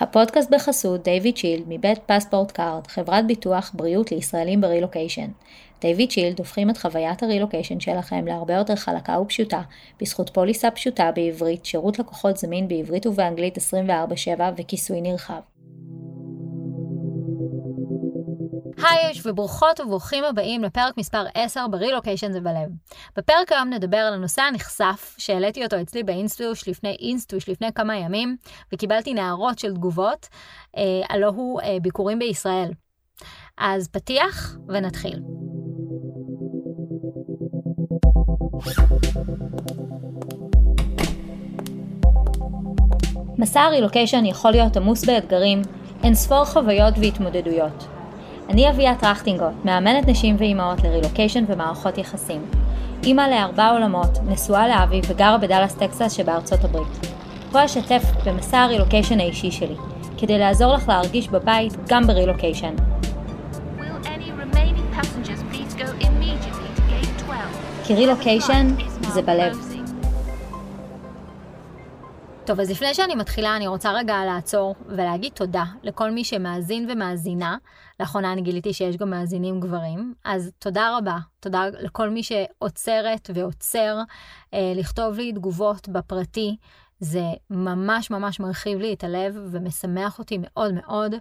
[0.00, 5.28] הפודקאסט בחסות David Shield מבית PassportCard, חברת ביטוח בריאות לישראלים ברילוקיישן.
[5.80, 9.60] David Shield הופכים את חוויית הרילוקיישן שלכם להרבה יותר חלקה ופשוטה,
[10.00, 15.49] בזכות פוליסה פשוטה בעברית, שירות לקוחות זמין בעברית ובאנגלית 24/7 וכיסוי נרחב.
[18.82, 22.68] היי וברוכות וברוכים הבאים לפרק מספר 10 ברילוקיישן זה בלב.
[23.16, 28.36] בפרק היום נדבר על הנושא הנחשף שהעליתי אותו אצלי באינסטוש לפני אינסטוש לפני כמה ימים
[28.72, 30.28] וקיבלתי נערות של תגובות,
[30.76, 32.70] אה, הוא אה, ביקורים בישראל.
[33.58, 35.18] אז פתיח ונתחיל.
[43.38, 45.62] מסע הרילוקיישן יכול להיות עמוס באתגרים,
[46.02, 47.99] אין ספור חוויות והתמודדויות.
[48.50, 52.46] אני אביה טרכטינגוט, מאמנת נשים ואימהות לרילוקיישן ומערכות יחסים.
[53.02, 57.06] אימא לארבע עולמות, נשואה לאבי וגרה בדאלאס טקסס שבארצות הברית.
[57.52, 59.74] פה אשתף במסע הרילוקיישן האישי שלי,
[60.18, 62.74] כדי לעזור לך להרגיש בבית גם ברילוקיישן.
[67.84, 68.66] כי רילוקיישן
[69.02, 69.70] זה בלב.
[72.44, 77.56] טוב, אז לפני שאני מתחילה, אני רוצה רגע לעצור ולהגיד תודה לכל מי שמאזין ומאזינה.
[78.00, 81.18] לאחרונה אני גיליתי שיש גם מאזינים גברים, אז תודה רבה.
[81.40, 83.98] תודה לכל מי שעוצרת ועוצר
[84.54, 86.56] אה, לכתוב לי תגובות בפרטי.
[87.00, 91.14] זה ממש ממש מרחיב לי את הלב ומשמח אותי מאוד מאוד.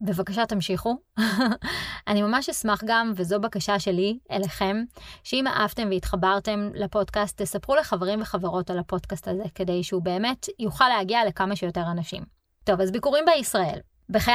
[0.00, 0.96] בבקשה תמשיכו.
[2.08, 4.76] אני ממש אשמח גם, וזו בקשה שלי אליכם,
[5.24, 11.24] שאם אהבתם והתחברתם לפודקאסט, תספרו לחברים וחברות על הפודקאסט הזה, כדי שהוא באמת יוכל להגיע
[11.26, 12.22] לכמה שיותר אנשים.
[12.64, 13.78] טוב, אז ביקורים בישראל.
[14.10, 14.34] בחיי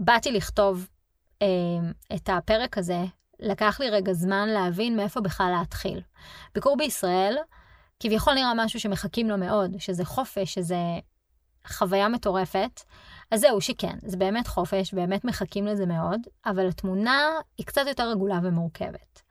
[0.00, 0.88] שכשבאתי לכתוב
[1.42, 1.46] אה,
[2.14, 3.04] את הפרק הזה,
[3.40, 6.00] לקח לי רגע זמן להבין מאיפה בכלל להתחיל.
[6.54, 7.36] ביקור בישראל,
[8.00, 10.76] כביכול נראה משהו שמחכים לו מאוד, שזה חופש, שזה
[11.66, 12.80] חוויה מטורפת.
[13.30, 18.10] אז זהו, שכן, זה באמת חופש, באמת מחכים לזה מאוד, אבל התמונה היא קצת יותר
[18.10, 19.22] רגולה ומורכבת.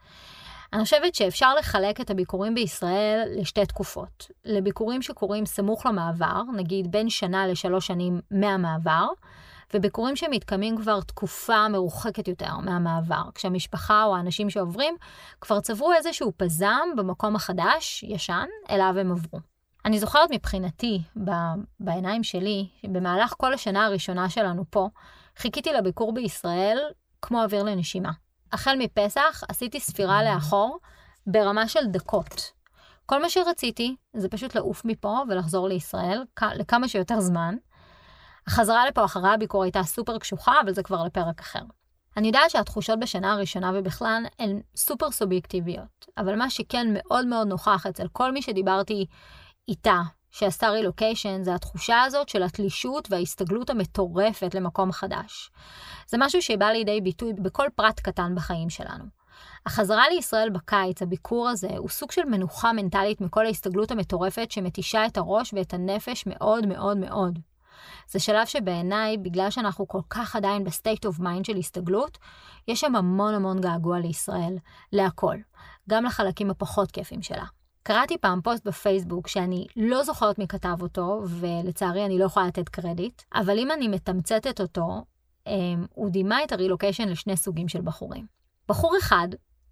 [0.74, 4.28] אני חושבת שאפשר לחלק את הביקורים בישראל לשתי תקופות.
[4.46, 9.08] לביקורים שקורים סמוך למעבר, נגיד בין שנה לשלוש שנים מהמעבר,
[9.74, 14.96] וביקורים שמתקיימים כבר תקופה מרוחקת יותר מהמעבר, כשהמשפחה או האנשים שעוברים
[15.42, 19.40] כבר צברו איזשהו פזם במקום החדש, ישן, אליו הם עברו.
[19.86, 21.32] אני זוכרת מבחינתי, ב,
[21.80, 24.90] בעיניים שלי, במהלך כל השנה הראשונה שלנו פה,
[25.38, 26.80] חיכיתי לביקור בישראל
[27.22, 28.12] כמו אוויר לנשימה.
[28.52, 30.80] החל מפסח עשיתי ספירה לאחור
[31.28, 32.52] ברמה של דקות.
[33.06, 36.24] כל מה שרציתי זה פשוט לעוף מפה ולחזור לישראל
[36.56, 37.56] לכמה שיותר זמן.
[38.50, 41.60] החזרה לפה אחרי הביקור הייתה סופר קשוחה, אבל זה כבר לפרק אחר.
[42.18, 47.86] אני יודעת שהתחושות בשנה הראשונה ובכלל הן סופר סובייקטיביות, אבל מה שכן מאוד מאוד נוכח
[47.86, 49.06] אצל כל מי שדיברתי
[49.68, 50.02] איתה,
[50.32, 55.52] שעשתה רילוקיישן, זה התחושה הזאת של התלישות וההסתגלות המטורפת למקום חדש.
[56.08, 59.06] זה משהו שבא לידי ביטוי בכל פרט קטן בחיים שלנו.
[59.66, 65.18] החזרה לישראל בקיץ, הביקור הזה, הוא סוג של מנוחה מנטלית מכל ההסתגלות המטורפת שמתישה את
[65.18, 67.40] הראש ואת הנפש מאוד מאוד מאוד.
[68.10, 72.18] זה שלב שבעיניי, בגלל שאנחנו כל כך עדיין ב state of mind של הסתגלות,
[72.68, 74.58] יש שם המון המון געגוע לישראל,
[74.94, 75.38] להכל,
[75.90, 77.46] גם לחלקים הפחות כיפים שלה.
[77.84, 82.70] קראתי פעם פוסט בפייסבוק שאני לא זוכרת מי כתב אותו, ולצערי אני לא יכולה לתת
[82.70, 85.04] קרדיט, אבל אם אני מתמצתת אותו,
[85.48, 88.26] אמ, הוא דימה את הרילוקיישן לשני סוגים של בחורים.
[88.70, 89.28] בחור אחד,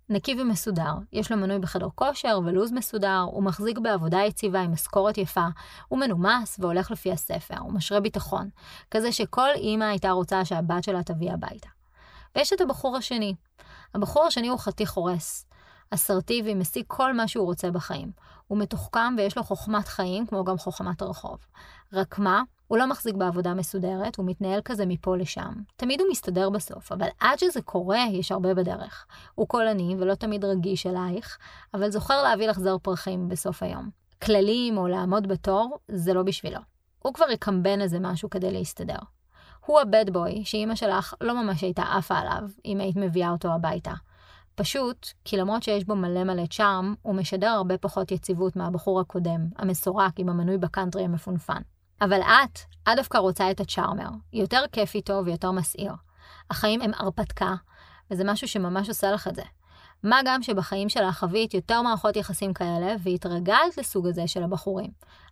[0.09, 5.17] נקי ומסודר, יש לו מנוי בחדר כושר ולו"ז מסודר, הוא מחזיק בעבודה יציבה עם משכורת
[5.17, 5.47] יפה,
[5.87, 8.49] הוא מנומס והולך לפי הספר, הוא משרה ביטחון,
[8.91, 11.69] כזה שכל אימא הייתה רוצה שהבת שלה תביא הביתה.
[12.35, 13.35] ויש את הבחור השני.
[13.95, 15.45] הבחור השני הוא חתיך הורס.
[15.91, 18.11] אסרטיבי, משיג כל מה שהוא רוצה בחיים.
[18.47, 21.37] הוא מתוחכם ויש לו חוכמת חיים, כמו גם חוכמת הרחוב.
[21.93, 22.43] רק מה?
[22.67, 25.53] הוא לא מחזיק בעבודה מסודרת, הוא מתנהל כזה מפה לשם.
[25.75, 29.05] תמיד הוא מסתדר בסוף, אבל עד שזה קורה, יש הרבה בדרך.
[29.35, 31.37] הוא קולני ולא תמיד רגיש אלייך,
[31.73, 33.89] אבל זוכר להביא לך זר פרחים בסוף היום.
[34.23, 36.59] כללים או לעמוד בתור, זה לא בשבילו.
[36.99, 38.99] הוא כבר יקמבן איזה משהו כדי להסתדר.
[39.65, 43.93] הוא הבד בוי שאימא שלך לא ממש הייתה עפה עליו, אם היית מביאה אותו הביתה.
[44.55, 49.47] פשוט, כי למרות שיש בו מלא מלא צ'ארם, הוא משדר הרבה פחות יציבות מהבחור הקודם,
[49.55, 51.61] המסורק עם המנוי בקאנטרי המפונפן.
[52.01, 54.09] אבל את, את דווקא רוצה את הצ'ארמר.
[54.33, 55.93] יותר כיף איתו ויותר מסעיר.
[56.49, 57.55] החיים הם הרפתקה,
[58.11, 59.43] וזה משהו שממש עושה לך את זה.
[60.03, 64.89] מה גם שבחיים שלך חווית יותר מערכות יחסים כאלה, והתרגלת לסוג הזה של הבחורים.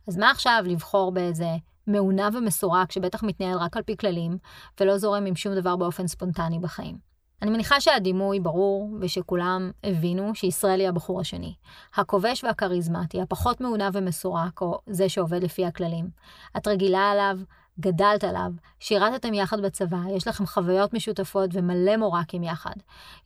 [0.08, 1.50] אז מה עכשיו לבחור באיזה
[1.88, 4.38] מעונה ומסורק שבטח מתנהל רק על פי כללים,
[4.80, 7.15] ולא זורם עם שום דבר באופן ספונטני בחיים?
[7.42, 11.54] אני מניחה שהדימוי ברור ושכולם הבינו שישראל היא הבחור השני.
[11.96, 16.10] הכובש והכריזמטי, הפחות מעונה ומסורק, או זה שעובד לפי הכללים.
[16.58, 17.38] את רגילה עליו
[17.80, 22.76] גדלת עליו, שירתתם יחד בצבא, יש לכם חוויות משותפות ומלא מורקים יחד.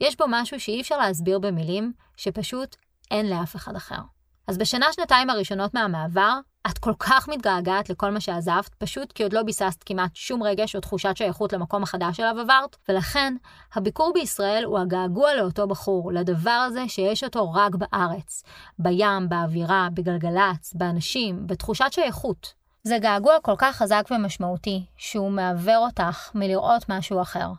[0.01, 2.75] יש בו משהו שאי אפשר להסביר במילים, שפשוט
[3.11, 4.01] אין לאף אחד אחר.
[4.49, 9.43] אז בשנה-שנתיים הראשונות מהמעבר, את כל כך מתגעגעת לכל מה שעזבת, פשוט כי עוד לא
[9.43, 13.33] ביססת כמעט שום רגש או תחושת שייכות למקום החדש אליו עברת, ולכן
[13.75, 18.43] הביקור בישראל הוא הגעגוע לאותו בחור, לדבר הזה שיש אותו רק בארץ.
[18.79, 22.53] בים, באווירה, בגלגלצ, באנשים, בתחושת שייכות.
[22.83, 27.51] זה געגוע כל כך חזק ומשמעותי, שהוא מעוור אותך מלראות משהו אחר.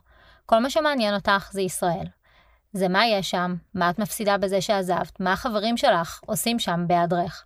[0.47, 2.07] כל מה שמעניין אותך זה ישראל.
[2.73, 7.45] זה מה יש שם, מה את מפסידה בזה שעזבת, מה החברים שלך עושים שם בהיעדרך.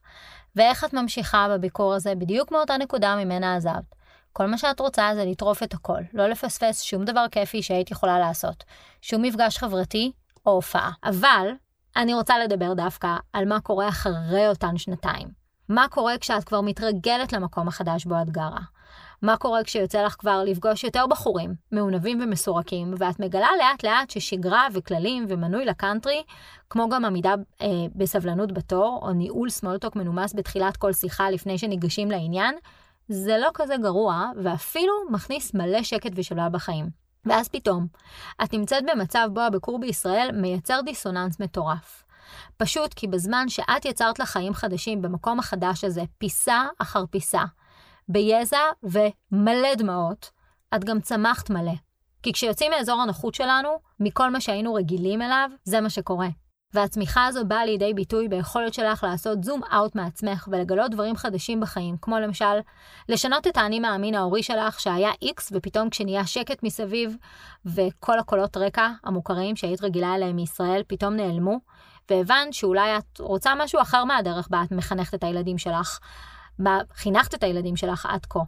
[0.56, 3.94] ואיך את ממשיכה בביקור הזה בדיוק מאותה נקודה ממנה עזבת.
[4.32, 8.19] כל מה שאת רוצה זה לטרוף את הכל, לא לפספס שום דבר כיפי שהיית יכולה
[8.19, 8.65] לעשות,
[9.03, 10.12] שום מפגש חברתי
[10.47, 10.91] או הופעה.
[11.05, 11.49] אבל
[11.97, 15.29] אני רוצה לדבר דווקא על מה קורה אחרי אותן שנתיים.
[15.69, 18.61] מה קורה כשאת כבר מתרגלת למקום החדש בו את גרה?
[19.25, 24.67] מה קורה כשיוצא לך כבר לפגוש יותר בחורים, מעונבים ומסורקים, ואת מגלה לאט לאט ששגרה
[24.73, 26.23] וכללים ומנוי לקאנטרי,
[26.71, 32.11] כמו גם עמידה אה, בסבלנות בתור, או ניהול סמולטוק מנומס בתחילת כל שיחה לפני שניגשים
[32.11, 32.55] לעניין,
[33.09, 36.91] זה לא כזה גרוע, ואפילו מכניס מלא שקט ושלווה בחיים.
[37.27, 37.87] ואז פתאום,
[38.44, 42.05] את נמצאת במצב בו הביקור בישראל מייצר דיסוננס מטורף.
[42.56, 47.43] פשוט כי בזמן שאת יצרת לך חיים חדשים במקום החדש הזה, פיסה אחר פיסה,
[48.09, 50.31] ביזע ומלא דמעות,
[50.75, 51.73] את גם צמחת מלא.
[52.23, 53.69] כי כשיוצאים מאזור הנוחות שלנו,
[54.01, 56.29] מכל מה שהיינו רגילים אליו, זה מה שקורה.
[56.75, 61.97] והצמיחה הזו באה לידי ביטוי ביכולת שלך לעשות זום אאוט מעצמך ולגלות דברים חדשים בחיים,
[62.01, 62.59] כמו למשל,
[63.09, 67.17] לשנות את האני מאמין ההורי שלך שהיה איקס ופתאום כשנהיה שקט מסביב
[67.67, 71.59] וכל הקולות רקע המוכרים שהיית רגילה אליהם מישראל פתאום נעלמו,
[72.11, 75.99] והבנת שאולי את רוצה משהו אחר מהדרך בה את מחנכת את הילדים שלך,
[76.59, 78.41] בה חינכת את הילדים שלך עד כה.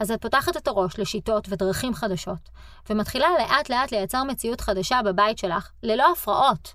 [0.00, 2.48] אז את פותחת את הראש לשיטות ודרכים חדשות,
[2.90, 6.74] ומתחילה לאט לאט לייצר מציאות חדשה בבית שלך, ללא הפרעות.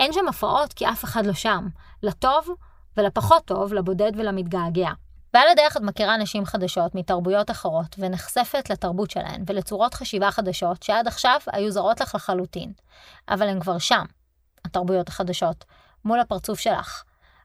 [0.00, 1.68] אין שם הפרעות כי אף אחד לא שם,
[2.02, 2.48] לטוב
[2.96, 4.90] ולפחות טוב, לבודד ולמתגעגע.
[5.34, 11.06] ועל הדרך את מכירה נשים חדשות מתרבויות אחרות, ונחשפת לתרבות שלהן ולצורות חשיבה חדשות שעד
[11.08, 12.72] עכשיו היו זרות לך לחלוטין.
[13.28, 14.04] אבל הן כבר שם,
[14.64, 15.64] התרבויות החדשות,
[16.04, 17.02] מול הפרצוף שלך.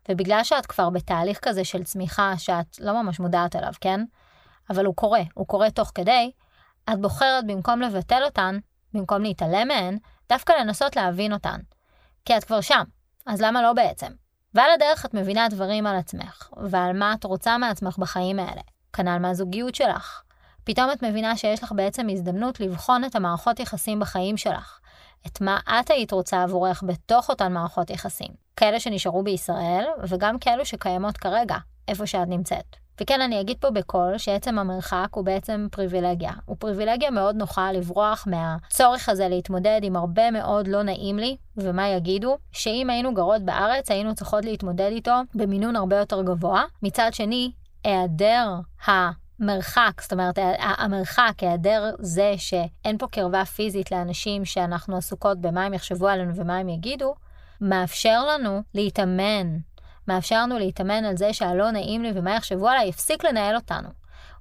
[0.09, 4.05] ובגלל שאת כבר בתהליך כזה של צמיחה שאת לא ממש מודעת אליו, כן?
[4.69, 6.31] אבל הוא קורה, הוא קורה תוך כדי,
[6.89, 8.57] את בוחרת במקום לבטל אותן,
[8.93, 9.97] במקום להתעלם מהן,
[10.29, 11.59] דווקא לנסות להבין אותן.
[12.25, 12.83] כי את כבר שם,
[13.25, 14.11] אז למה לא בעצם?
[14.53, 18.61] ועל הדרך את מבינה דברים על עצמך, ועל מה את רוצה מעצמך בחיים האלה.
[18.93, 20.21] כנ"ל מהזוגיות שלך.
[20.63, 24.79] פתאום את מבינה שיש לך בעצם הזדמנות לבחון את המערכות יחסים בחיים שלך.
[25.27, 28.31] את מה את היית רוצה עבורך בתוך אותן מערכות יחסים.
[28.59, 31.55] כאלה שנשארו בישראל, וגם כאלו שקיימות כרגע,
[31.87, 32.75] איפה שאת נמצאת.
[33.01, 36.31] וכן, אני אגיד פה בקול שעצם המרחק הוא בעצם פריבילגיה.
[36.45, 41.87] הוא פריבילגיה מאוד נוחה לברוח מהצורך הזה להתמודד עם הרבה מאוד לא נעים לי, ומה
[41.87, 46.63] יגידו, שאם היינו גרות בארץ היינו צריכות להתמודד איתו במינון הרבה יותר גבוה.
[46.83, 47.51] מצד שני,
[47.83, 48.47] היעדר
[48.87, 49.09] ה...
[49.41, 55.73] מרחק, זאת אומרת, המרחק, היעדר זה שאין פה קרבה פיזית לאנשים שאנחנו עסוקות במה הם
[55.73, 57.15] יחשבו עלינו ומה הם יגידו,
[57.61, 59.57] מאפשר לנו להתאמן
[60.09, 63.89] מאפשר לנו להתאמן על זה שהלא נעים לי ומה יחשבו עליי, יפסיק לנהל אותנו.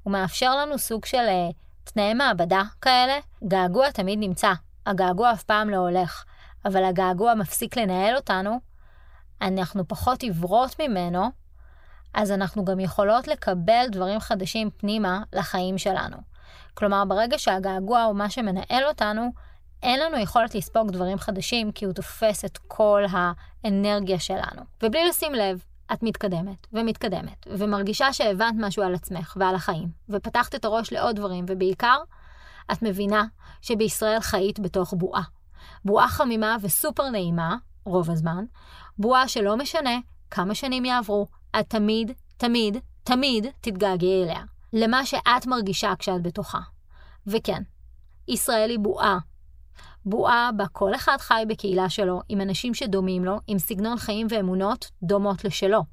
[0.03, 1.55] הוא מאפשר לנו סוג של uh,
[1.85, 3.19] תנאי מעבדה כאלה.
[3.49, 4.52] געגוע תמיד נמצא,
[4.87, 6.25] הגעגוע אף פעם לא הולך,
[6.64, 8.61] אבל הגעגוע מפסיק לנהל אותנו,
[9.42, 11.26] אנחנו פחות עיוורות ממנו,
[12.14, 16.16] אז אנחנו גם יכולות לקבל דברים חדשים פנימה לחיים שלנו.
[16.75, 19.33] כלומר, ברגע שהגעגוע הוא מה שמנהל אותנו,
[19.82, 24.62] אין לנו יכולת לספוג דברים חדשים כי הוא תופס את כל האנרגיה שלנו.
[24.82, 30.64] ובלי לשים לב, את מתקדמת ומתקדמת, ומרגישה שהבנת משהו על עצמך ועל החיים, ופתחת את
[30.64, 31.99] הראש לעוד דברים, ובעיקר,
[32.73, 33.25] את מבינה
[33.62, 35.23] שבישראל חיית בתוך בועה.
[35.85, 38.44] בועה חמימה וסופר נעימה, רוב הזמן,
[38.99, 39.99] בועה שלא משנה
[40.30, 41.26] כמה שנים יעברו,
[41.61, 44.42] את תמיד, תמיד, תמיד תתגעגעי אליה.
[44.73, 46.61] למה שאת מרגישה כשאת בתוכה.
[47.26, 47.62] וכן,
[48.28, 49.18] ישראל היא בועה
[50.05, 54.90] בועה בה כל אחד חי בקהילה שלו, עם אנשים שדומים לו, עם סגנון חיים ואמונות
[55.02, 55.85] דומות לשלו.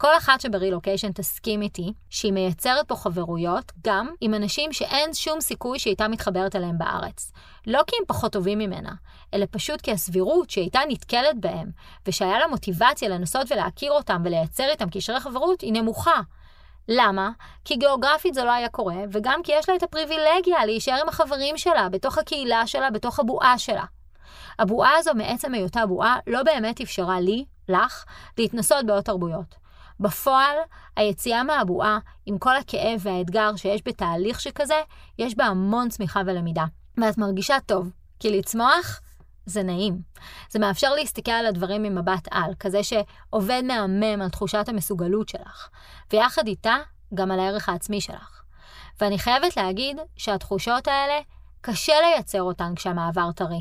[0.00, 5.78] כל אחת שברילוקיישן תסכים איתי שהיא מייצרת פה חברויות גם עם אנשים שאין שום סיכוי
[5.78, 7.32] שהיא הייתה מתחברת אליהם בארץ.
[7.66, 8.92] לא כי הם פחות טובים ממנה,
[9.34, 11.70] אלא פשוט כי הסבירות שהיא הייתה נתקלת בהם,
[12.06, 16.20] ושהיה לה מוטיבציה לנסות ולהכיר אותם ולייצר איתם קשרי חברות, היא נמוכה.
[16.88, 17.30] למה?
[17.64, 21.56] כי גיאוגרפית זה לא היה קורה, וגם כי יש לה את הפריבילגיה להישאר עם החברים
[21.56, 23.84] שלה, בתוך הקהילה שלה, בתוך הבועה שלה.
[24.58, 28.04] הבועה הזו, מעצם היותה בועה, לא באמת אפשרה לי, לך,
[28.38, 29.54] להתנסות בעוד תרבויות.
[30.00, 30.56] בפועל,
[30.96, 34.80] היציאה מהבועה, עם כל הכאב והאתגר שיש בתהליך שכזה,
[35.18, 36.64] יש בה המון צמיחה ולמידה.
[36.98, 37.90] ואת מרגישה טוב,
[38.20, 39.00] כי לצמוח
[39.48, 40.02] זה נעים.
[40.50, 45.68] זה מאפשר להסתכל על הדברים ממבט על, כזה שעובד מהמם על תחושת המסוגלות שלך,
[46.12, 46.76] ויחד איתה,
[47.14, 48.42] גם על הערך העצמי שלך.
[49.00, 51.20] ואני חייבת להגיד שהתחושות האלה,
[51.60, 53.60] קשה לייצר אותן כשהמעבר טרי.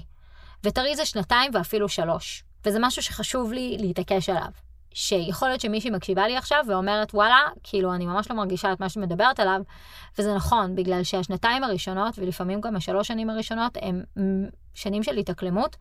[0.63, 4.66] וטרי זה שנתיים ואפילו שלוש, וזה משהו שחשוב לי להתעקש עליו.
[4.99, 8.89] שיכול להיות שמישהי מקשיבה לי עכשיו ואומרת, וואלה, כאילו, אני ממש לא מרגישה את מה
[8.89, 9.61] שאת מדברת עליו,
[10.19, 14.03] וזה נכון, בגלל שהשנתיים הראשונות, ולפעמים גם השלוש שנים הראשונות, הם
[14.73, 15.75] שנים של התאקלמות.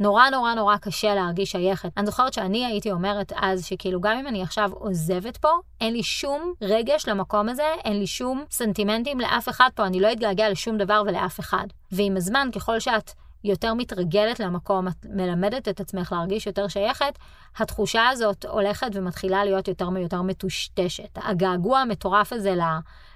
[0.00, 1.88] נורא נורא נורא קשה להרגיש שייכת.
[1.96, 5.48] אני זוכרת שאני הייתי אומרת אז שכאילו גם אם אני עכשיו עוזבת פה,
[5.80, 10.12] אין לי שום רגש למקום הזה, אין לי שום סנטימנטים לאף אחד פה, אני לא
[10.12, 11.66] אתגעגע לשום דבר ולאף אחד.
[11.92, 13.10] ועם הזמן, ככל שאת
[13.46, 17.18] יותר מתרגלת למקום, את מלמדת את עצמך להרגיש יותר שייכת,
[17.56, 21.08] התחושה הזאת הולכת ומתחילה להיות יותר ויותר מטושטשת.
[21.16, 22.54] הגעגוע המטורף הזה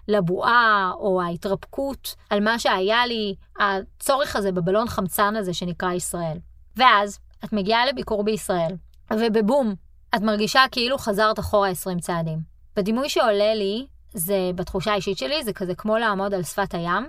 [0.09, 6.39] לבועה, או ההתרפקות על מה שהיה לי, הצורך הזה בבלון חמצן הזה שנקרא ישראל.
[6.77, 8.77] ואז את מגיעה לביקור בישראל,
[9.13, 9.75] ובבום,
[10.15, 12.39] את מרגישה כאילו חזרת אחורה 20 צעדים.
[12.77, 17.07] בדימוי שעולה לי, זה בתחושה האישית שלי, זה כזה כמו לעמוד על שפת הים,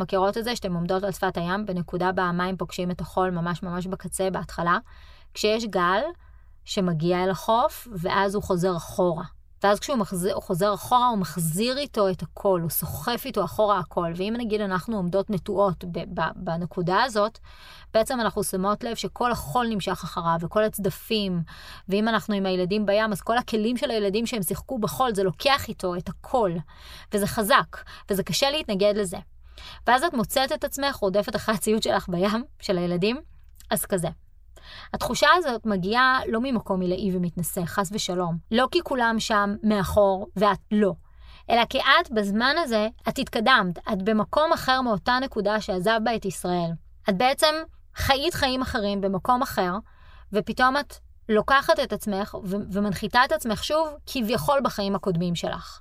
[0.00, 3.62] מכירות את זה שאתן עומדות על שפת הים, בנקודה בה המים פוגשים את החול ממש
[3.62, 4.78] ממש בקצה, בהתחלה,
[5.34, 6.00] כשיש גל
[6.64, 9.24] שמגיע אל החוף, ואז הוא חוזר אחורה.
[9.62, 14.12] ואז כשהוא מחזיר, חוזר אחורה, הוא מחזיר איתו את הכל, הוא סוחף איתו אחורה הכל.
[14.16, 15.84] ואם נגיד אנחנו עומדות נטועות
[16.36, 17.38] בנקודה הזאת,
[17.94, 21.42] בעצם אנחנו שמות לב שכל החול נמשך אחריו, וכל הצדפים,
[21.88, 25.68] ואם אנחנו עם הילדים בים, אז כל הכלים של הילדים שהם שיחקו בחול, זה לוקח
[25.68, 26.52] איתו את הכל.
[27.14, 27.76] וזה חזק,
[28.10, 29.18] וזה קשה להתנגד לזה.
[29.86, 33.20] ואז את מוצאת את עצמך רודפת אחרי הציוד שלך בים, של הילדים,
[33.70, 34.08] אז כזה.
[34.94, 38.36] התחושה הזאת מגיעה לא ממקום עילאי ומתנשא, חס ושלום.
[38.50, 40.92] לא כי כולם שם מאחור ואת לא.
[41.50, 43.78] אלא כי את, בזמן הזה, את התקדמת.
[43.92, 46.70] את במקום אחר מאותה נקודה שעזב בה את ישראל.
[47.08, 47.54] את בעצם
[47.94, 49.72] חיית חיים אחרים במקום אחר,
[50.32, 50.94] ופתאום את
[51.28, 55.80] לוקחת את עצמך ומנחיתה את עצמך שוב כביכול בחיים הקודמים שלך.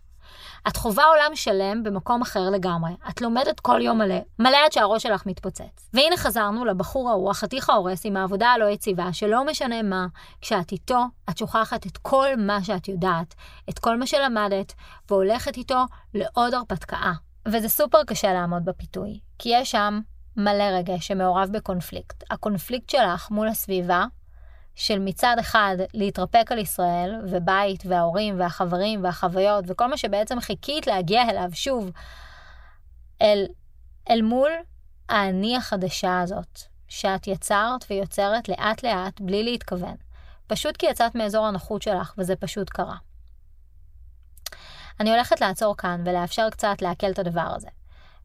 [0.68, 2.92] את חווה עולם שלם במקום אחר לגמרי.
[3.10, 5.90] את לומדת כל יום מלא, מלא עד שהראש שלך מתפוצץ.
[5.94, 10.08] והנה חזרנו לבחור ההוא, החתיך ההורס עם העבודה הלא יציבה, שלא משנה מה,
[10.42, 13.36] כשאת איתו, את שוכחת את כל מה שאת יודעת,
[13.70, 14.74] את כל מה שלמדת,
[15.10, 15.84] והולכת איתו
[16.14, 17.12] לעוד הרפתקה.
[17.48, 20.00] וזה סופר קשה לעמוד בפיתוי, כי יש שם
[20.38, 22.24] מלא רגש שמעורב בקונפליקט.
[22.32, 24.06] הקונפליקט שלך מול הסביבה
[24.80, 31.30] של מצד אחד להתרפק על ישראל, ובית, וההורים, והחברים, והחוויות, וכל מה שבעצם חיכית להגיע
[31.30, 31.92] אליו שוב,
[33.22, 33.46] אל,
[34.10, 34.52] אל מול
[35.10, 39.96] האני החדשה הזאת, שאת יצרת ויוצרת לאט לאט, בלי להתכוון.
[40.48, 42.96] פשוט כי יצאת מאזור הנוחות שלך, וזה פשוט קרה.
[45.00, 47.68] אני הולכת לעצור כאן ולאפשר קצת לעכל את הדבר הזה.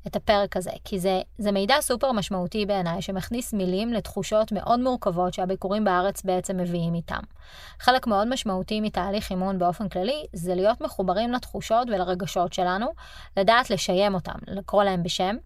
[0.06, 5.34] את הפרק הזה, כי זה, זה מידע סופר משמעותי בעיניי, שמכניס מילים לתחושות מאוד מורכבות
[5.34, 7.20] שהביקורים בארץ בעצם מביאים איתם.
[7.80, 12.86] חלק מאוד משמעותי מתהליך אימון באופן כללי, זה להיות מחוברים לתחושות ולרגשות שלנו,
[13.36, 15.36] לדעת לשיים אותם, לקרוא להם בשם.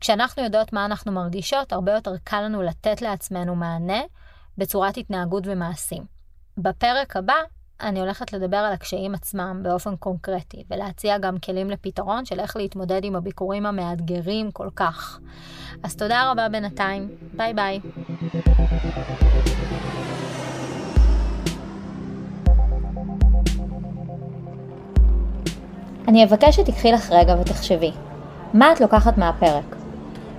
[0.00, 4.00] כשאנחנו יודעות מה אנחנו מרגישות, הרבה יותר קל לנו לתת לעצמנו מענה
[4.58, 6.04] בצורת התנהגות ומעשים.
[6.58, 7.34] בפרק הבא
[7.84, 13.00] אני הולכת לדבר על הקשיים עצמם באופן קונקרטי, ולהציע גם כלים לפתרון של איך להתמודד
[13.04, 15.20] עם הביקורים המאתגרים כל כך.
[15.82, 17.80] אז תודה רבה בינתיים, ביי ביי.
[26.08, 27.92] אני אבקש שתיקחי לך רגע ותחשבי,
[28.54, 29.76] מה את לוקחת מהפרק?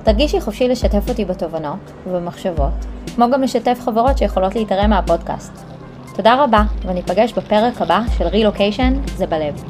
[0.03, 2.85] תרגישי חופשי לשתף אותי בתובנות ובמחשבות,
[3.15, 5.74] כמו גם לשתף חברות שיכולות להתערם מהפודקאסט.
[6.15, 9.63] תודה רבה, וניפגש בפרק הבא של רילוקיישן זה בלב.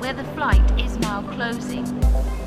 [0.00, 2.39] where the flight is now closing.